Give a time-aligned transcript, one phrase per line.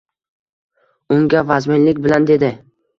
[1.19, 2.55] Unga vazminlik bilan dedi.